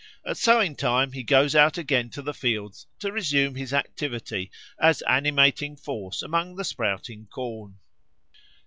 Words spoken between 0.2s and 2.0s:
At sowing time he goes out